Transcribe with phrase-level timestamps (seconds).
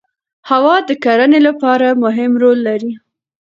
[0.49, 2.91] هوا د کرنې لپاره مهم رول لري